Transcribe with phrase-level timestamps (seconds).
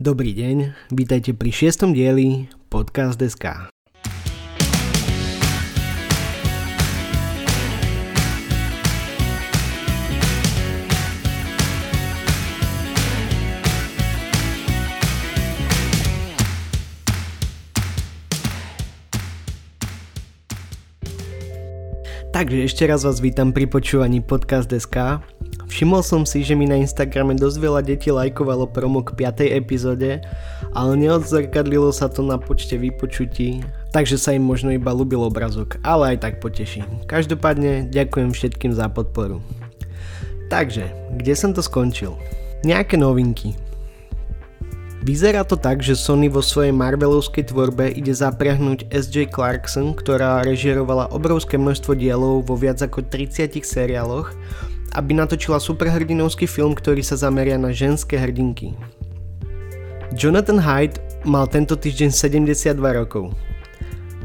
[0.00, 3.68] Dobrý deň, vítajte pri šiestom dieli Podcast.sk.
[22.32, 25.20] Takže ešte raz vás vítam pri počúvaní podcast.sk.
[25.70, 29.54] Všimol som si, že mi na Instagrame dosť veľa detí lajkovalo promo k 5.
[29.54, 30.18] epizóde,
[30.74, 33.62] ale neodzrkadlilo sa to na počte vypočutí,
[33.94, 36.82] takže sa im možno iba ľúbil obrazok, ale aj tak poteší.
[37.06, 39.38] Každopádne ďakujem všetkým za podporu.
[40.50, 42.18] Takže, kde som to skončil?
[42.66, 43.54] Nejaké novinky.
[45.06, 49.32] Vyzerá to tak, že Sony vo svojej Marvelovskej tvorbe ide zapriahnuť S.J.
[49.32, 54.34] Clarkson, ktorá režirovala obrovské množstvo dielov vo viac ako 30 seriáloch,
[54.94, 58.74] aby natočila superhrdinovský film, ktorý sa zameria na ženské hrdinky.
[60.14, 63.30] Jonathan Hyde mal tento týždeň 72 rokov.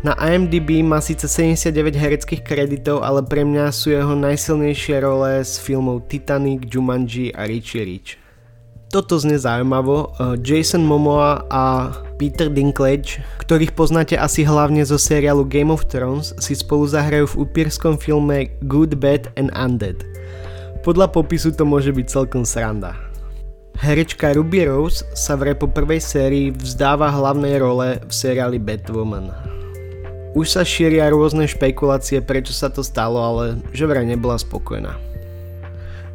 [0.05, 5.57] Na IMDb má síce 79 hereckých kreditov, ale pre mňa sú jeho najsilnejšie role z
[5.61, 8.25] filmov Titanic, Jumanji a Richie Rich
[8.95, 10.15] toto znie zaujímavo.
[10.15, 16.31] Eh, Jason Momoa a Peter Dinklage, ktorých poznáte asi hlavne zo seriálu Game of Thrones,
[16.39, 19.99] si spolu zahrajú v upírskom filme Good, Bad and Undead.
[20.85, 22.93] Podľa popisu to môže byť celkom sranda.
[23.81, 29.33] Herečka Ruby Rose sa vraj po prvej sérii vzdáva hlavnej role v seriáli Batwoman.
[30.37, 34.93] Už sa šíria rôzne špekulácie, prečo sa to stalo, ale že vraj nebola spokojná.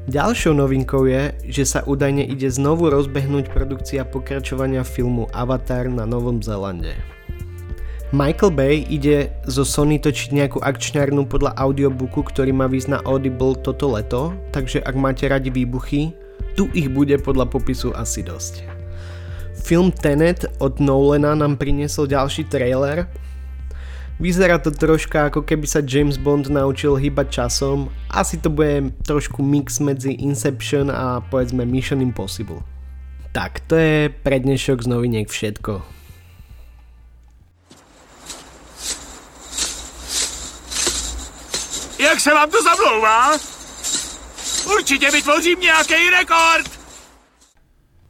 [0.06, 6.38] Ďalšou novinkou je, že sa údajne ide znovu rozbehnúť produkcia pokračovania filmu Avatar na Novom
[6.46, 6.94] Zélande.
[8.10, 13.54] Michael Bay ide zo Sony točiť nejakú akčňarnu podľa audiobooku, ktorý má výsť na Audible
[13.54, 16.10] toto leto, takže ak máte radi výbuchy,
[16.58, 18.66] tu ich bude podľa popisu asi dosť.
[19.62, 23.06] Film Tenet od Nolana nám priniesol ďalší trailer,
[24.20, 27.88] Vyzerá to troška ako keby sa James Bond naučil hýbať časom.
[28.12, 32.60] Asi to bude trošku mix medzi Inception a povedzme Mission Impossible.
[33.32, 35.99] Tak, to je pre dnešok z noviniek všetko.
[42.20, 43.32] Jak se vám to zamlouvá?
[44.76, 46.68] Určitě vytvořím nějaký rekord!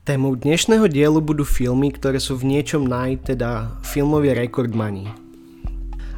[0.05, 5.07] Témou dnešného dielu budú filmy, ktoré sú v niečom naj, teda filmový rekordmani.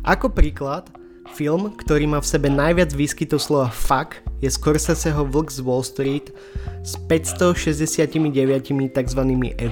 [0.09, 0.89] Ako príklad,
[1.37, 6.33] film, ktorý má v sebe najviac výskytov slova fuck, je Scorseseho Vlk z Wall Street
[6.81, 9.21] s 569 tzv.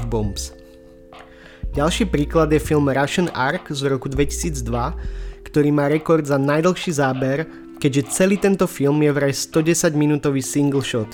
[0.04, 0.52] F-bombs.
[1.72, 4.60] Ďalší príklad je film Russian Ark z roku 2002,
[5.48, 7.48] ktorý má rekord za najdlhší záber,
[7.80, 11.08] keďže celý tento film je vraj 110 minútový single shot.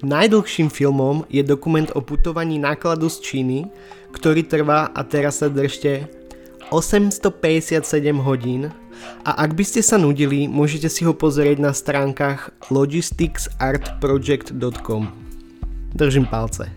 [0.00, 3.68] Najdlhším filmom je dokument o putovaní nákladu z Číny,
[4.14, 6.08] ktorý trvá, a teraz sa držte,
[6.72, 7.84] 857
[8.24, 8.72] hodín
[9.24, 15.08] a ak by ste sa nudili, môžete si ho pozrieť na stránkach logisticsartproject.com.
[15.96, 16.68] Držím palce.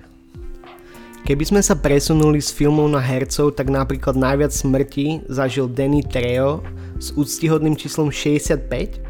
[1.21, 6.65] Keby sme sa presunuli z filmov na hercov, tak napríklad najviac smrti zažil Danny Trejo
[7.01, 9.01] s úctihodným číslom 65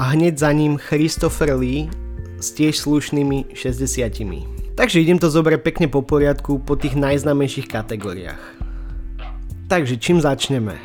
[0.00, 1.92] a hneď za ním Christopher Lee
[2.40, 4.72] s tiež slušnými 60.
[4.74, 8.42] Takže idem to zobrať pekne po poriadku po tých najznámejších kategóriách.
[9.68, 10.80] Takže čím začneme?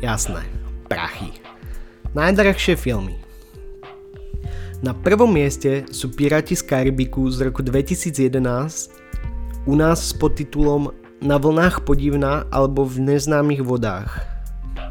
[0.00, 0.42] Jasné,
[0.88, 1.36] prachy.
[2.16, 3.20] Najdrahšie filmy.
[4.80, 8.94] Na prvom mieste sú Piráti z Karibiku z roku 2011,
[9.66, 14.37] u nás s podtitulom Na vlnách podivná alebo v neznámych vodách.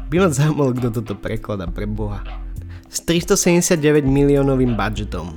[0.08, 2.24] By ma zaujímalo, kto toto preklada pre Boha.
[2.88, 5.32] S 379 miliónovým budžetom.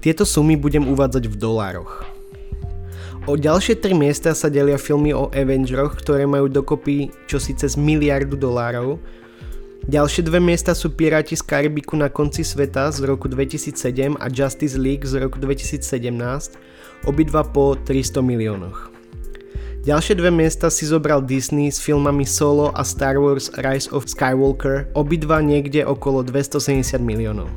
[0.00, 2.04] Tieto sumy budem uvádzať v dolároch.
[3.24, 7.72] O ďalšie tri miesta sa delia filmy o Avengeroch, ktoré majú dokopy čo si cez
[7.72, 9.00] miliardu dolárov.
[9.84, 14.76] Ďalšie dve miesta sú Piráti z Karibiku na konci sveta z roku 2007 a Justice
[14.80, 16.56] League z roku 2017,
[17.04, 18.93] obidva po 300 miliónoch.
[19.84, 24.88] Ďalšie dve miesta si zobral Disney s filmami Solo a Star Wars Rise of Skywalker,
[24.96, 27.52] obidva niekde okolo 270 miliónov.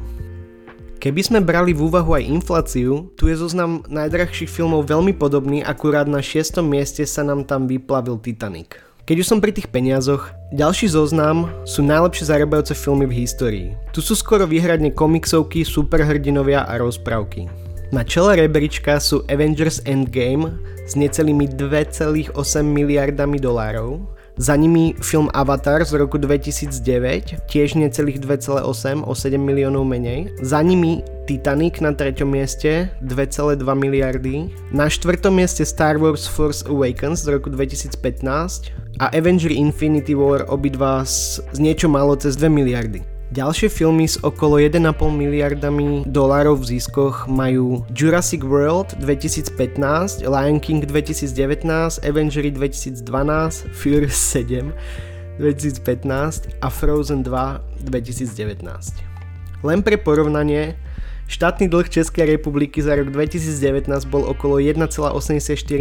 [0.99, 6.03] Keby sme brali v úvahu aj infláciu, tu je zoznam najdrahších filmov veľmi podobný, akurát
[6.03, 6.59] na 6.
[6.67, 8.75] mieste sa nám tam vyplavil Titanic.
[9.07, 13.67] Keď už som pri tých peniazoch, ďalší zoznam sú najlepšie zarábajúce filmy v histórii.
[13.95, 17.66] Tu sú skoro výhradne komiksovky, superhrdinovia a rozprávky.
[17.91, 25.81] Na čele rebríčka sú Avengers Endgame s necelými 2,8 miliardami dolárov, Za nimi film Avatar
[25.81, 30.29] z roku 2009, tiež necelých 2,8, o 7 miliónov menej.
[30.45, 34.53] Za nimi Titanic na treťom mieste, 2,2 miliardy.
[34.69, 38.69] Na štvrtom mieste Star Wars Force Awakens z roku 2015
[39.01, 43.16] a Avenger Infinity War obidva z, z niečo málo cez 2 miliardy.
[43.27, 50.87] Ďalšie filmy s okolo 1,5 miliardami dolárov v ziskoch majú Jurassic World 2015, Lion King
[50.87, 53.03] 2019, Avengery 2012,
[53.75, 54.71] Furious 7
[55.43, 58.63] 2015 a Frozen 2 2019.
[59.59, 60.79] Len pre porovnanie,
[61.27, 64.87] štátny dlh Českej republiky za rok 2019 bol okolo 1,84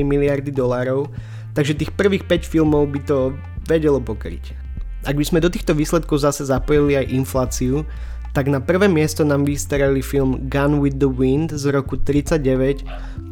[0.02, 1.14] miliardy dolárov,
[1.54, 3.38] takže tých prvých 5 filmov by to
[3.70, 4.65] vedelo pokryť.
[5.06, 7.86] Ak by sme do týchto výsledkov zase zapojili aj infláciu,
[8.34, 12.82] tak na prvé miesto nám vystarali film Gun with the Wind z roku 39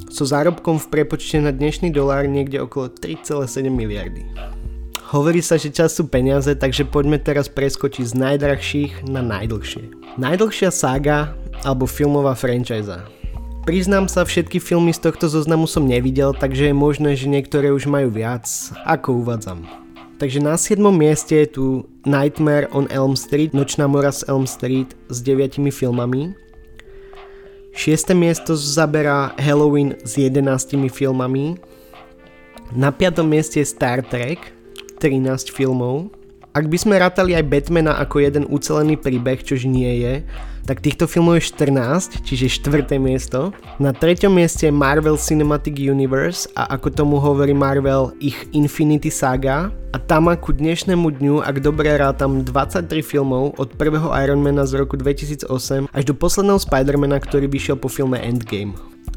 [0.07, 4.23] so zárobkom v prepočte na dnešný dolár niekde okolo 3,7 miliardy.
[5.11, 10.15] Hovorí sa, že čas sú peniaze, takže poďme teraz preskočiť z najdrahších na najdlhšie.
[10.15, 11.35] Najdlhšia sága
[11.67, 13.03] alebo filmová franchise.
[13.67, 17.91] Priznám sa, všetky filmy z tohto zoznamu som nevidel, takže je možné, že niektoré už
[17.91, 18.47] majú viac,
[18.87, 19.84] ako uvádzam.
[20.15, 20.79] Takže na 7.
[20.95, 21.65] mieste je tu
[22.07, 26.31] Nightmare on Elm Street, Nočná mora z Elm Street s 9 filmami.
[27.75, 28.15] 6.
[28.15, 31.59] miesto zaberá Halloween s 11 filmami.
[32.71, 33.27] Na 5.
[33.27, 34.55] mieste je Star Trek,
[35.03, 36.15] 13 filmov.
[36.55, 40.23] Ak by sme rátali aj Batmana ako jeden ucelený príbeh, čož nie je,
[40.65, 42.97] tak týchto filmov je 14, čiže 4.
[42.97, 43.53] miesto.
[43.77, 44.29] Na 3.
[44.33, 50.27] mieste je Marvel Cinematic Universe a ako tomu hovorí Marvel ich Infinity Saga a tam
[50.41, 56.03] ku dnešnému dňu, ak dobre rátam 23 filmov od prvého Ironmana z roku 2008 až
[56.03, 58.73] do posledného Spidermana, ktorý vyšiel po filme Endgame.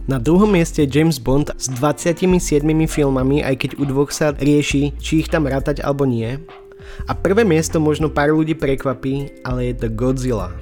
[0.07, 4.95] Na druhom mieste je James Bond s 27 filmami, aj keď u dvoch sa rieši,
[4.99, 6.39] či ich tam rátať alebo nie.
[7.07, 10.55] A prvé miesto možno pár ľudí prekvapí, ale je to Godzilla.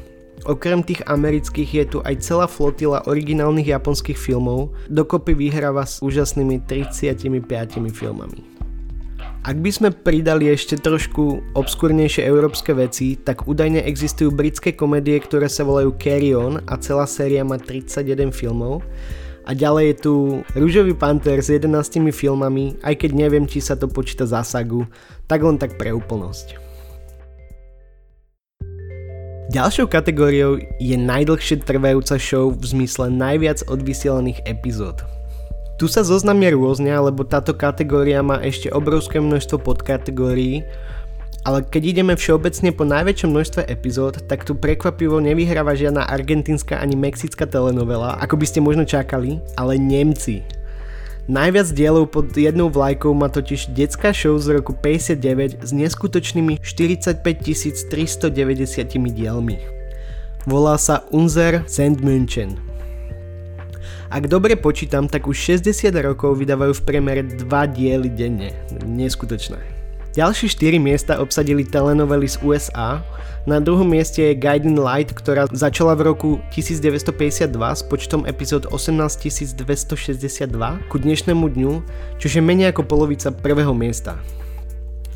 [0.46, 6.62] Okrem tých amerických je tu aj celá flotila originálnych japonských filmov, dokopy vyhráva s úžasnými
[6.70, 7.18] 35
[7.90, 8.46] filmami.
[9.46, 15.50] Ak by sme pridali ešte trošku obskúrnejšie európske veci, tak údajne existujú britské komédie, ktoré
[15.50, 18.86] sa volajú Carry On a celá séria má 31 filmov
[19.46, 20.14] a ďalej je tu
[20.58, 24.90] Rúžový panter s 11 filmami, aj keď neviem, či sa to počíta za sagu,
[25.30, 26.65] tak len tak pre úplnosť.
[29.56, 35.08] Ďalšou kategóriou je najdlhšie trvajúca show v zmysle najviac odvysielaných epizód.
[35.80, 40.68] Tu sa zoznamie rôzne, lebo táto kategória má ešte obrovské množstvo podkategórií,
[41.48, 47.00] ale keď ideme všeobecne po najväčšom množstve epizód, tak tu prekvapivo nevyhráva žiadna argentínska ani
[47.00, 50.44] mexická telenovela, ako by ste možno čakali, ale Nemci.
[51.26, 57.18] Najviac dielov pod jednou vlajkou má totiž detská show z roku 59 s neskutočnými 45
[57.90, 58.30] 390
[59.10, 59.58] dielmi.
[60.46, 62.62] Volá sa Unser Sandmünchen.
[64.14, 67.42] Ak dobre počítam, tak už 60 rokov vydávajú v priemere 2
[67.74, 68.54] diely denne.
[68.86, 69.58] Neskutočné.
[70.14, 73.02] Ďalšie 4 miesta obsadili telenovely z USA.
[73.46, 80.90] Na druhom mieste je Guiding Light, ktorá začala v roku 1952 s počtom epizód 18262
[80.90, 81.74] ku dnešnému dňu,
[82.18, 84.18] čo je menej ako polovica prvého miesta.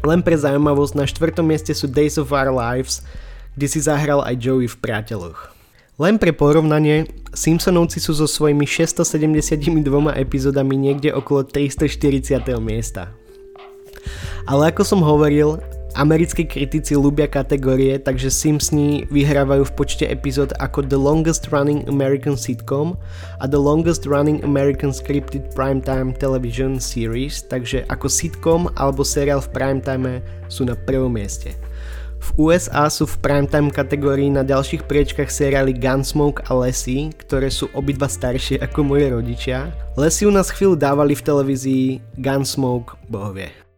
[0.05, 3.01] Len pre zaujímavosť, na štvrtom mieste sú Days of Our Lives,
[3.57, 5.49] kde si zahral aj Joey v Priateľoch.
[5.97, 9.73] Len pre porovnanie, Simpsonovci sú so svojimi 672
[10.13, 12.45] epizódami niekde okolo 340.
[12.61, 13.09] miesta.
[14.45, 15.57] Ale ako som hovoril,
[15.97, 22.37] americkí kritici ľubia kategórie, takže Simpsoni vyhrávajú v počte epizód ako The Longest Running American
[22.37, 22.99] Sitcom
[23.41, 29.49] a The Longest Running American Scripted Primetime Television Series, takže ako sitcom alebo seriál v
[29.55, 30.13] primetime
[30.51, 31.55] sú na prvom mieste.
[32.19, 37.71] V USA sú v primetime kategórii na ďalších priečkach seriály Gunsmoke a Lessie, ktoré sú
[37.71, 39.71] obidva staršie ako moje rodičia.
[39.95, 41.87] Lessie u nás chvíľu dávali v televízii,
[42.19, 43.68] Gunsmoke bohovie.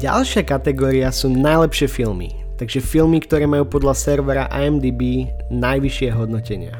[0.00, 6.72] Ďalšia kategória sú najlepšie filmy, takže filmy, ktoré majú podľa servera IMDb najvyššie hodnotenia.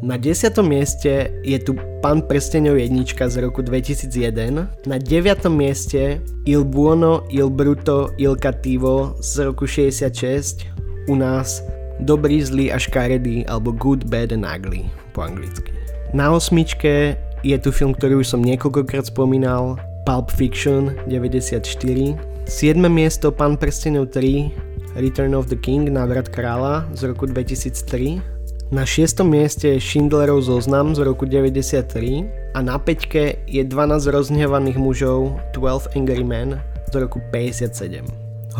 [0.00, 0.48] Na 10.
[0.64, 5.44] mieste je tu Pan prstenov jednička z roku 2001, na 9.
[5.52, 10.64] mieste Il Buono, Il Bruto, Il Cattivo z roku 66,
[11.12, 11.60] u nás
[12.00, 15.68] Dobrý, zlý a škaredý alebo Good, Bad and Ugly po anglicky.
[16.16, 19.76] Na osmičke je tu film, ktorý už som niekoľkokrát spomínal,
[20.08, 22.76] Pulp Fiction 94, 7.
[22.92, 28.20] miesto Pán prstenov 3 Return of the King Návrat kráľa z roku 2003
[28.68, 29.24] na 6.
[29.24, 33.48] mieste je Schindlerov zoznam z roku 93 a na 5.
[33.48, 33.72] je 12
[34.12, 36.60] rozhnevaných mužov 12 Angry Men
[36.92, 38.04] z roku 57.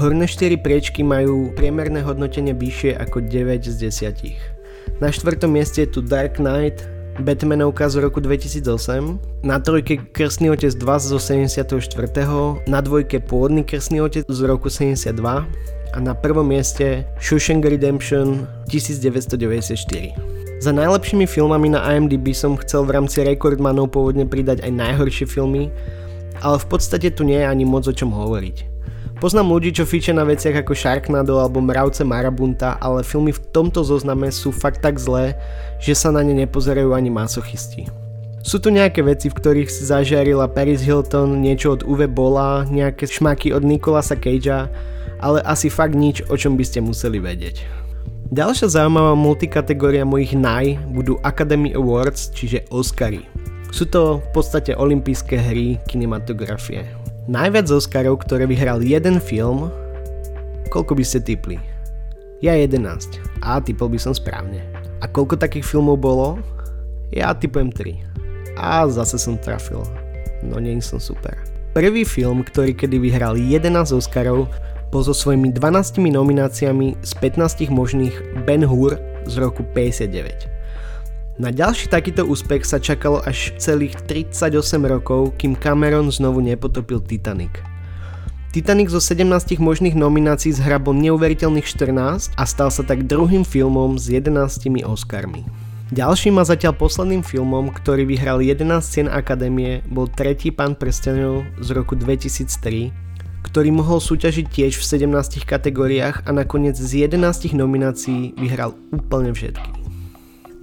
[0.00, 4.96] Horné 4 priečky majú priemerné hodnotenie vyššie ako 9 z 10.
[5.04, 10.74] Na štvrtom mieste je tu Dark Knight, Batmanovka z roku 2008, na trojke Krstný otec
[10.74, 11.78] 2 zo 74.
[12.66, 15.22] na dvojke Pôvodný Krstný otec z roku 72
[15.94, 20.58] a na prvom mieste Shawshank Redemption 1994.
[20.58, 25.70] Za najlepšími filmami na IMDb som chcel v rámci rekordmanov pôvodne pridať aj najhoršie filmy,
[26.42, 28.73] ale v podstate tu nie je ani moc o čom hovoriť.
[29.24, 33.80] Poznám ľudí, čo fíčia na veciach ako Sharknado alebo Mravce Marabunta, ale filmy v tomto
[33.80, 35.32] zozname sú fakt tak zlé,
[35.80, 37.88] že sa na ne nepozerajú ani masochisti.
[38.44, 43.08] Sú tu nejaké veci, v ktorých si zažiarila Paris Hilton, niečo od Uwe Bola, nejaké
[43.08, 44.68] šmaky od Nicolasa Cagea,
[45.24, 47.64] ale asi fakt nič, o čom by ste museli vedieť.
[48.28, 53.24] Ďalšia zaujímavá multikategória mojich naj budú Academy Awards, čiže Oscary.
[53.72, 57.03] Sú to v podstate olympijské hry kinematografie.
[57.24, 59.72] Najviac Oscarov, ktoré vyhral jeden film,
[60.68, 61.56] koľko by ste typli?
[62.44, 62.84] Ja 11.
[63.40, 64.60] A typol by som správne.
[65.00, 66.36] A koľko takých filmov bolo?
[67.16, 68.60] Ja typujem 3.
[68.60, 69.80] A zase som trafil.
[70.44, 71.32] No nie som super.
[71.72, 74.44] Prvý film, ktorý kedy vyhral 11 Oscarov,
[74.92, 80.53] bol so svojimi 12 nomináciami z 15 možných Ben Hur z roku 59.
[81.34, 84.54] Na ďalší takýto úspech sa čakalo až celých 38
[84.86, 87.50] rokov, kým Cameron znovu nepotopil Titanic.
[88.54, 94.14] Titanic zo 17 možných nominácií zhrabol neuveriteľných 14 a stal sa tak druhým filmom s
[94.14, 94.30] 11
[94.86, 95.42] Oscarmi.
[95.90, 101.68] Ďalším a zatiaľ posledným filmom, ktorý vyhral 11 cien Akadémie, bol tretí Pán prstenov z
[101.74, 103.02] roku 2003
[103.44, 109.83] ktorý mohol súťažiť tiež v 17 kategóriách a nakoniec z 11 nominácií vyhral úplne všetky.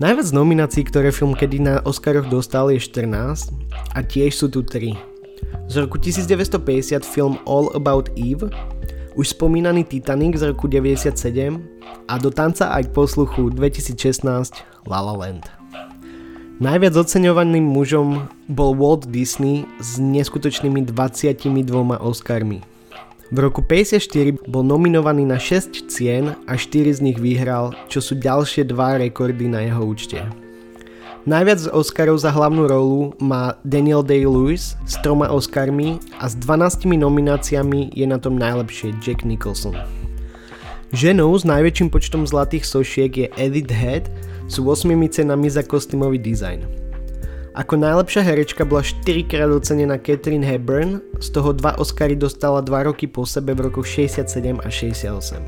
[0.02, 3.54] Najviac nominácií, ktoré film kedy na Oscaroch dostal je 14
[3.94, 4.98] a tiež sú tu 3.
[5.70, 8.50] Z roku 1950 film All About Eve,
[9.14, 11.62] už spomínaný Titanic z roku 97
[12.10, 14.26] a do tanca aj k posluchu 2016
[14.90, 15.46] La La Land.
[16.58, 21.46] Najviac oceňovaným mužom bol Walt Disney s neskutočnými 22
[22.02, 22.66] Oscarmi.
[23.32, 28.20] V roku 54 bol nominovaný na 6 cien a 4 z nich vyhral, čo sú
[28.20, 30.20] ďalšie dva rekordy na jeho účte.
[31.24, 37.96] Najviac Oscarov za hlavnú rolu má Daniel Day-Lewis s troma Oscarmi a s 12 nomináciami
[37.96, 39.80] je na tom najlepšie Jack Nicholson.
[40.92, 44.12] Ženou s najväčším počtom zlatých sošiek je Edith Head
[44.52, 46.81] s 8 cenami za kostýmový dizajn.
[47.52, 52.88] Ako najlepšia herečka bola 4 krát ocenená Catherine Hepburn, z toho dva Oscary dostala 2
[52.88, 54.24] roky po sebe v rokoch 67
[54.64, 55.44] a 68.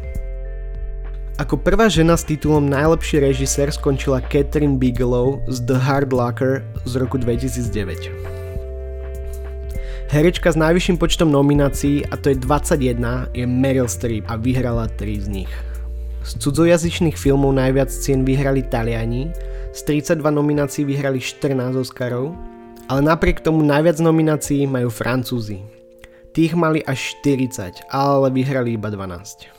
[1.39, 6.99] Ako prvá žena s titulom najlepší režisér skončila Catherine Bigelow z The Hard Locker z
[6.99, 8.11] roku 2009.
[10.11, 15.23] Herečka s najvyšším počtom nominácií, a to je 21, je Meryl Streep a vyhrala 3
[15.23, 15.53] z nich.
[16.27, 19.31] Z cudzojazyčných filmov najviac cien vyhrali Taliani,
[19.73, 22.37] z 32 nominácií vyhrali 14 Oscarov,
[22.85, 25.65] ale napriek tomu najviac nominácií majú Francúzi.
[26.33, 29.49] Tých mali až 40, ale vyhrali iba 12.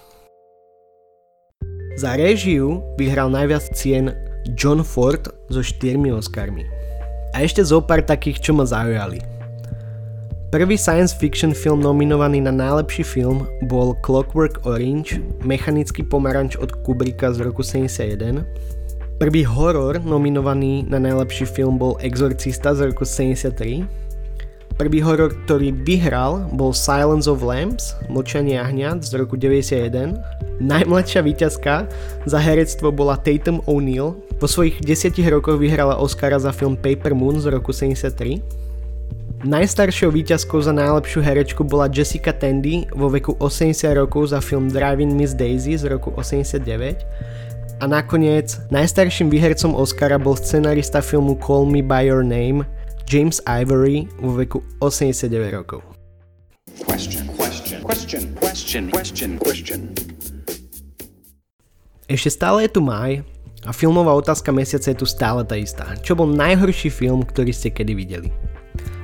[1.98, 4.14] Za réžiu vyhral najviac cien
[4.54, 6.66] John Ford so 4 Oscarmi.
[7.34, 9.18] A ešte zo pár takých, čo ma zaujali.
[10.54, 17.34] Prvý science fiction film nominovaný na najlepší film bol Clockwork Orange, mechanický pomaranč od Kubricka
[17.34, 18.46] z roku 71,
[19.14, 23.86] Prvý horor nominovaný na najlepší film bol Exorcista z roku 73.
[24.74, 30.18] Prvý horor, ktorý vyhral, bol Silence of Lambs, Mlčanie jahňat z roku 91.
[30.58, 31.86] Najmladšia víťazka
[32.26, 34.18] za herectvo bola Tatum O'Neill.
[34.42, 38.42] Po svojich 10 rokoch vyhrala Oscara za film Paper Moon z roku 73.
[39.46, 45.14] Najstaršou víťazkou za najlepšiu herečku bola Jessica Tandy vo veku 80 rokov za film Driving
[45.14, 47.06] Miss Daisy z roku 89
[47.80, 52.62] a nakoniec, najstarším výhercom Oscara bol scenarista filmu Call Me By Your Name
[53.10, 55.80] James Ivory vo veku 89 rokov.
[56.86, 59.80] Question, question, question, question, question, question.
[62.04, 63.24] Ešte stále je tu maj
[63.64, 65.96] a filmová otázka mesiaca je tu stále tá istá.
[66.04, 68.28] Čo bol najhorší film, ktorý ste kedy videli?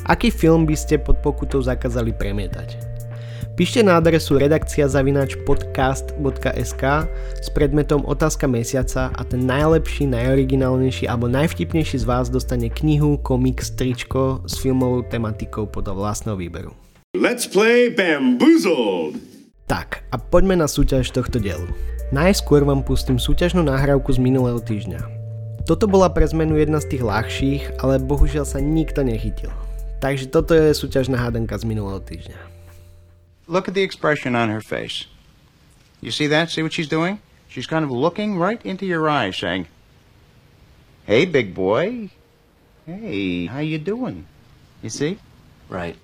[0.04, 2.89] Aký film by ste pod pokutou zakázali premietať?
[3.60, 6.82] Píšte na adresu redakcia zavinač podcast.sk
[7.44, 13.76] s predmetom Otázka mesiaca a ten najlepší, najoriginálnejší alebo najvtipnejší z vás dostane knihu, komiks,
[13.76, 16.72] tričko s filmovou tematikou podľa vlastného výberu.
[17.12, 19.20] Let's play Bamboozled!
[19.68, 21.68] Tak, a poďme na súťaž tohto dielu.
[22.16, 25.04] Najskôr vám pustím súťažnú nahrávku z minulého týždňa.
[25.68, 29.52] Toto bola pre zmenu jedna z tých ľahších, ale bohužiaľ sa nikto nechytil.
[30.00, 32.49] Takže toto je súťažná hádanka z minulého týždňa.
[33.50, 35.10] Look at the expression on her face.
[36.00, 36.48] You see that?
[36.48, 37.18] See what she's doing?
[37.50, 39.66] She's kind of looking right into your eyes, saying,
[41.04, 42.14] Hey, big boy.
[42.86, 44.30] Hey, how you doing?
[44.82, 45.18] You see?
[45.68, 45.98] Right.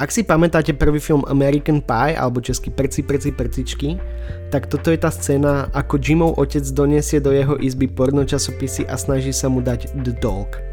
[0.00, 4.00] Ak si pamätáte prvý film American Pie alebo český Prci, prci, prcičky,
[4.48, 8.96] tak toto je tá scéna, ako Jimov otec donesie do jeho izby porno časopisy a
[8.96, 10.69] snaží sa mu dať The Dog.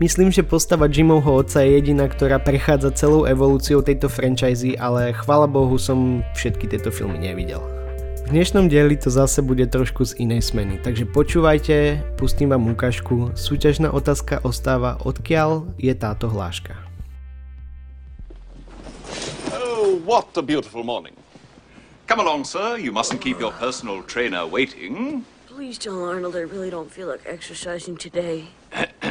[0.00, 5.44] Myslím, že postava Jimovho otca je jediná, ktorá prechádza celou evolúciou tejto franchise, ale chvala
[5.44, 7.60] Bohu som všetky tieto filmy nevidel.
[8.24, 13.36] V dnešnom dieli to zase bude trošku z inej smeny, takže počúvajte, pustím vám ukážku.
[13.36, 16.80] Súťažná otázka ostáva, odkiaľ je táto hláška.
[19.52, 21.12] Oh, what a beautiful morning.
[22.08, 22.80] Come along, sir.
[22.80, 25.28] You mustn't keep your personal trainer waiting.
[25.44, 28.48] Please tell Arnold I really don't feel like exercising today.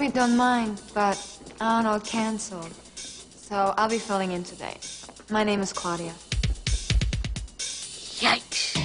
[0.00, 1.18] hope you don't mind, but
[1.60, 2.72] Arnold canceled.
[2.96, 4.78] So I'll be filling in today.
[5.28, 6.14] My name is Claudia.
[8.24, 8.80] Yikes.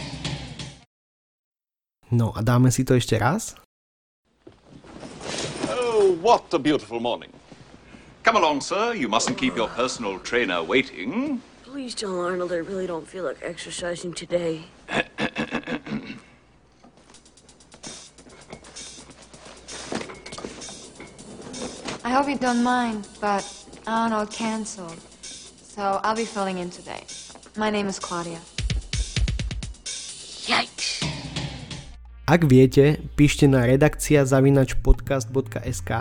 [2.12, 3.56] No a dáme si to ešte raz?
[5.72, 7.32] Oh, what a beautiful morning.
[8.24, 8.92] Come along, sir.
[8.92, 11.40] You mustn't keep your personal trainer waiting.
[11.64, 14.68] Please tell Arnold I really don't feel like exercising today.
[22.16, 23.44] hope you don't mind, but
[23.86, 24.96] Arnold canceled.
[25.20, 27.04] So I'll be filling in today.
[27.60, 28.40] My name is Claudia.
[30.48, 31.04] Yikes.
[32.24, 35.92] Ak viete, píšte na redakcia zavinač podcast.sk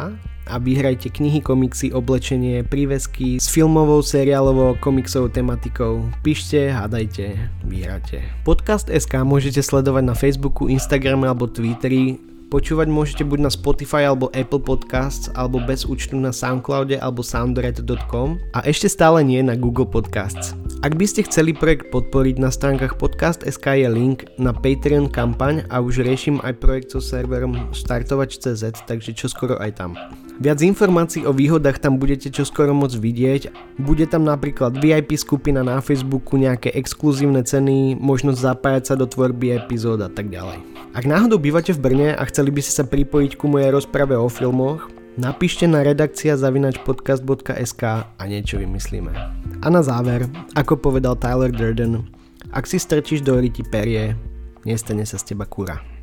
[0.47, 6.06] a vyhrajte knihy, komiksy, oblečenie, prívesky s filmovou, seriálovou, komiksovou tematikou.
[6.23, 7.35] Píšte, hádajte,
[7.66, 8.23] vyhráte.
[8.47, 12.34] Podcast SK môžete sledovať na Facebooku, Instagrame alebo Twitteri.
[12.55, 18.39] Počúvať môžete buď na Spotify alebo Apple Podcasts alebo bez účtu na Soundcloude alebo soundred.com
[18.55, 20.55] a ešte stále nie na Google Podcasts.
[20.87, 25.83] Ak by ste chceli projekt podporiť, na stránkach podcast.sk je link na Patreon kampaň a
[25.83, 29.99] už riešim aj projekt so serverom startovač.cz, takže čoskoro aj tam.
[30.35, 33.43] Viac informácií o výhodách tam budete čoskoro môcť vidieť.
[33.79, 39.55] Bude tam napríklad VIP skupina na Facebooku, nejaké exkluzívne ceny, možnosť zapájať sa do tvorby
[39.55, 40.59] epizód a tak ďalej.
[40.95, 44.26] Ak náhodou bývate v Brne a chceli by ste sa pripojiť ku mojej rozprave o
[44.26, 49.12] filmoch, napíšte na redakcia zavinač podcast.sk a niečo vymyslíme.
[49.62, 50.26] A na záver,
[50.59, 52.11] ako povedal Tyler Durden,
[52.50, 54.18] ak si strčíš do ryti perie,
[54.66, 55.93] nestane sa z teba kura.